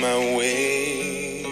[0.00, 1.42] my way.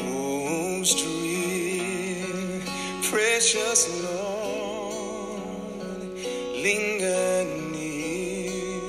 [0.00, 2.62] Oh, stream,
[3.02, 5.42] precious Lord,
[6.62, 8.80] linger near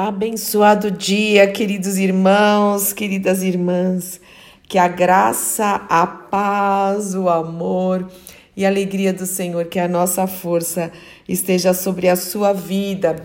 [0.03, 4.19] Abençoado dia, queridos irmãos, queridas irmãs.
[4.67, 8.09] Que a graça, a paz, o amor
[8.57, 10.91] e a alegria do Senhor, que a nossa força
[11.29, 13.15] esteja sobre a sua vida,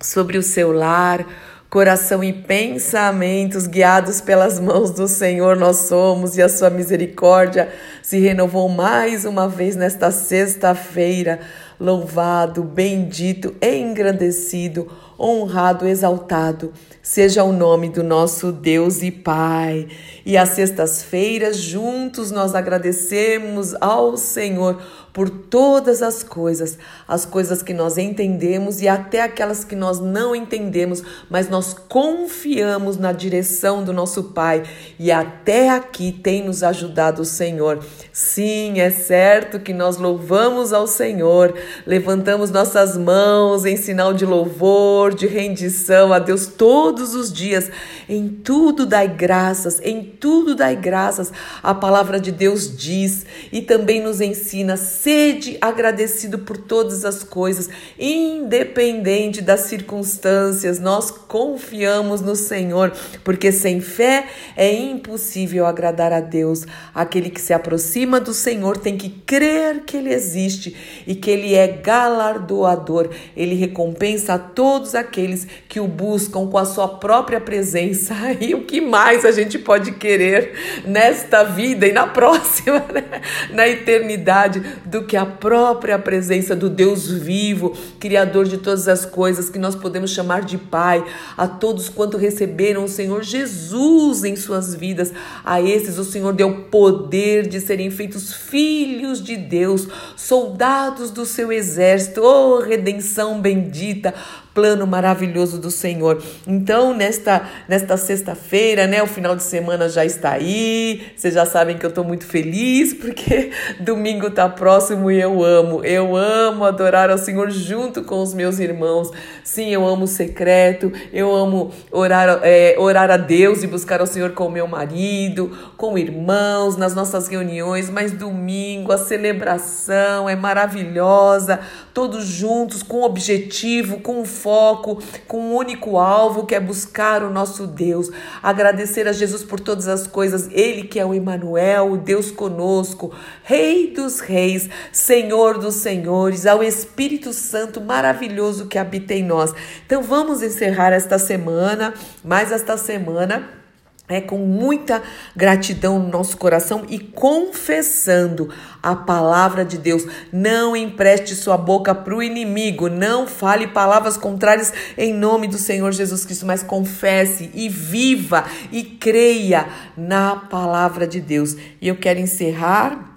[0.00, 1.26] sobre o seu lar,
[1.68, 7.68] coração e pensamentos guiados pelas mãos do Senhor nós somos e a sua misericórdia
[8.00, 11.40] se renovou mais uma vez nesta sexta-feira.
[11.84, 16.72] Louvado, bendito, engrandecido, honrado, exaltado
[17.04, 19.86] seja o nome do nosso Deus e Pai.
[20.24, 24.82] E às sextas-feiras, juntos nós agradecemos ao Senhor
[25.14, 26.76] por todas as coisas,
[27.06, 32.96] as coisas que nós entendemos e até aquelas que nós não entendemos, mas nós confiamos
[32.96, 34.64] na direção do nosso Pai
[34.98, 37.78] e até aqui tem nos ajudado o Senhor.
[38.12, 41.54] Sim, é certo que nós louvamos ao Senhor,
[41.86, 47.70] levantamos nossas mãos em sinal de louvor, de rendição a Deus todos os dias.
[48.08, 51.32] Em tudo dai graças, em tudo dai graças.
[51.62, 57.68] A palavra de Deus diz e também nos ensina: sede agradecido por todas as coisas,
[57.98, 60.80] independente das circunstâncias.
[60.80, 62.90] Nós confiamos no Senhor,
[63.22, 64.24] porque sem fé
[64.56, 66.64] é impossível agradar a Deus.
[66.94, 70.74] Aquele que se aproxima do Senhor tem que crer que Ele existe
[71.06, 73.10] e que Ele é galardoador.
[73.36, 78.14] Ele recompensa a todos aqueles que o buscam com a sua própria presença.
[78.44, 80.52] E o que mais a gente pode querer
[80.84, 83.04] nesta vida e na próxima, né?
[83.50, 84.62] na eternidade,
[84.94, 89.74] do que a própria presença do Deus vivo, Criador de todas as coisas, que nós
[89.74, 91.04] podemos chamar de Pai,
[91.36, 95.12] a todos quanto receberam o Senhor Jesus em suas vidas.
[95.44, 101.50] A esses o Senhor deu poder de serem feitos filhos de Deus, soldados do seu
[101.50, 104.14] exército, oh redenção bendita,
[104.54, 106.22] plano maravilhoso do Senhor.
[106.46, 111.02] Então, nesta nesta sexta-feira, né, o final de semana já está aí.
[111.16, 115.84] Vocês já sabem que eu estou muito feliz porque domingo está próximo e eu amo.
[115.84, 119.10] Eu amo adorar ao Senhor junto com os meus irmãos.
[119.42, 120.92] Sim, eu amo o secreto.
[121.12, 125.50] Eu amo orar é, orar a Deus e buscar ao Senhor com o meu marido,
[125.76, 127.90] com irmãos, nas nossas reuniões.
[127.90, 131.58] Mas domingo a celebração é maravilhosa.
[131.94, 137.66] Todos juntos com objetivo, com foco, com um único alvo que é buscar o nosso
[137.66, 138.10] Deus,
[138.42, 143.14] agradecer a Jesus por todas as coisas, Ele que é o Emmanuel, o Deus conosco,
[143.44, 149.54] Rei dos Reis, Senhor dos Senhores, ao Espírito Santo maravilhoso que habita em nós.
[149.86, 151.94] Então vamos encerrar esta semana,
[152.24, 153.63] mais esta semana
[154.06, 155.02] é com muita
[155.34, 158.50] gratidão no nosso coração e confessando
[158.82, 160.04] a palavra de Deus.
[160.30, 165.90] Não empreste sua boca para o inimigo, não fale palavras contrárias em nome do Senhor
[165.92, 169.66] Jesus Cristo, mas confesse e viva e creia
[169.96, 171.56] na palavra de Deus.
[171.80, 173.13] E eu quero encerrar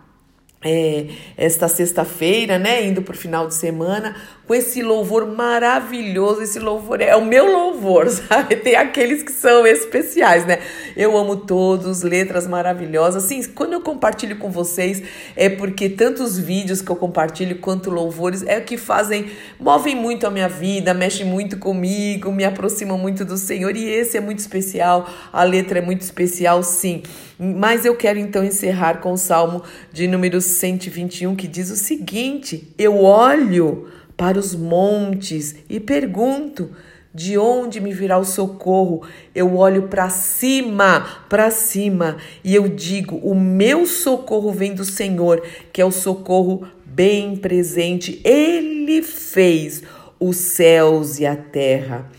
[0.63, 1.05] é,
[1.37, 4.15] esta sexta-feira, né, indo para o final de semana,
[4.47, 6.41] com esse louvor maravilhoso.
[6.41, 8.55] Esse louvor é o meu louvor, sabe?
[8.55, 10.59] Tem aqueles que são especiais, né?
[10.95, 13.23] Eu amo todos, letras maravilhosas.
[13.23, 15.03] Sim, quando eu compartilho com vocês,
[15.35, 19.27] é porque tantos vídeos que eu compartilho quanto louvores é o que fazem,
[19.59, 23.75] movem muito a minha vida, mexem muito comigo, me aproximam muito do Senhor.
[23.75, 27.03] E esse é muito especial, a letra é muito especial, sim.
[27.39, 29.61] Mas eu quero então encerrar com o Salmo
[29.93, 36.71] de número 121, que diz o seguinte: Eu olho para os montes e pergunto:
[37.17, 39.01] de onde me virá o socorro?
[39.33, 45.41] Eu olho para cima, para cima, e eu digo: o meu socorro vem do Senhor,
[45.73, 48.21] que é o socorro bem presente.
[48.23, 49.81] Ele fez
[50.19, 52.09] os céus e a terra.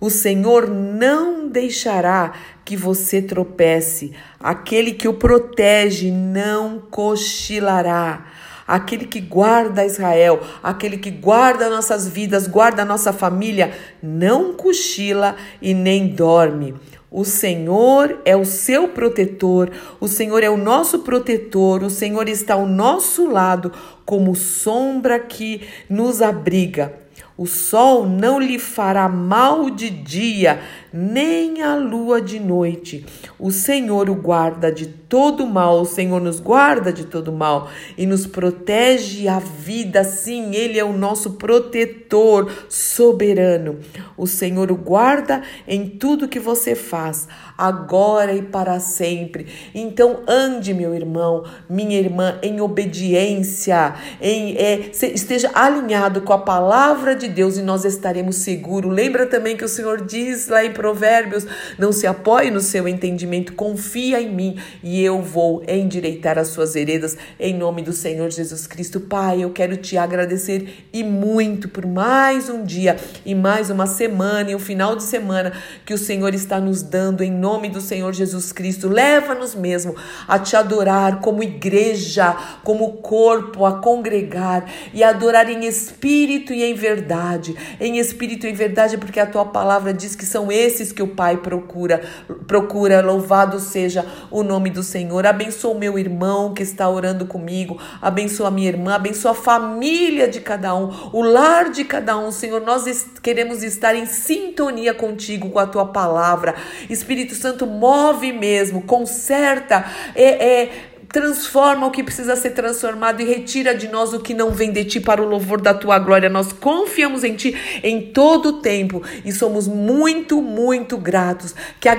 [0.00, 4.12] O Senhor não deixará que você tropece.
[4.40, 8.26] Aquele que o protege não cochilará.
[8.66, 15.74] Aquele que guarda Israel, aquele que guarda nossas vidas, guarda nossa família, não cochila e
[15.74, 16.74] nem dorme.
[17.10, 22.54] O Senhor é o seu protetor, o Senhor é o nosso protetor, o Senhor está
[22.54, 23.70] ao nosso lado
[24.04, 27.03] como sombra que nos abriga.
[27.36, 30.60] O sol não lhe fará mal de dia,
[30.92, 33.04] nem a lua de noite.
[33.36, 38.06] O Senhor o guarda de todo mal, o Senhor nos guarda de todo mal e
[38.06, 40.04] nos protege a vida.
[40.04, 43.80] Sim, Ele é o nosso protetor soberano.
[44.16, 49.46] O Senhor o guarda em tudo que você faz, agora e para sempre.
[49.74, 57.14] Então, ande, meu irmão, minha irmã, em obediência, em, é, esteja alinhado com a palavra
[57.14, 58.92] de Deus e nós estaremos seguros.
[58.92, 61.46] Lembra também que o Senhor diz lá em Provérbios:
[61.78, 66.74] não se apoie no seu entendimento, confia em mim e eu vou endireitar as suas
[66.74, 69.00] heredas em nome do Senhor Jesus Cristo.
[69.00, 74.50] Pai, eu quero te agradecer e muito por mais um dia e mais uma semana
[74.50, 75.52] e um final de semana
[75.84, 78.88] que o Senhor está nos dando em nome do Senhor Jesus Cristo.
[78.88, 79.96] Leva-nos mesmo
[80.28, 86.74] a te adorar como igreja, como corpo, a congregar e adorar em espírito e em
[86.74, 87.56] verdade.
[87.80, 91.02] Em espírito e em verdade, porque a tua palavra diz que são esses esses que
[91.02, 92.02] o Pai procura.
[92.46, 95.26] Procura, louvado seja o nome do Senhor.
[95.26, 97.80] Abençoa o meu irmão que está orando comigo.
[98.02, 102.30] Abençoa a minha irmã, abençoa a família de cada um, o lar de cada um,
[102.30, 102.60] Senhor.
[102.60, 102.84] Nós
[103.22, 106.54] queremos estar em sintonia contigo, com a tua palavra.
[106.90, 113.72] Espírito Santo, move mesmo, conserta, é, é transforma o que precisa ser transformado e retira
[113.72, 116.28] de nós o que não vem de ti para o louvor da tua glória.
[116.28, 121.54] Nós confiamos em ti em todo o tempo e somos muito, muito gratos.
[121.78, 121.96] Que a,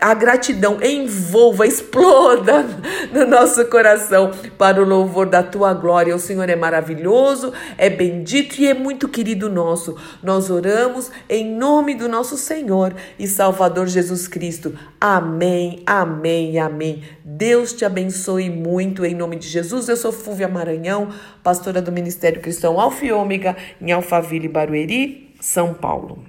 [0.00, 2.64] a gratidão envolva, exploda
[3.12, 6.14] no nosso coração para o louvor da tua glória.
[6.14, 9.96] O Senhor é maravilhoso, é bendito e é muito querido nosso.
[10.22, 14.72] Nós oramos em nome do nosso Senhor e Salvador Jesus Cristo.
[15.00, 17.02] Amém, amém, amém.
[17.24, 19.88] Deus te abençoe muito em nome de Jesus.
[19.88, 21.08] Eu sou Fúvia Maranhão,
[21.42, 26.24] pastora do Ministério Cristão Alfa Ômega, em Alphaville, Barueri, São Paulo.